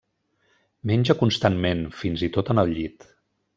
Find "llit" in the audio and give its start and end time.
2.79-3.09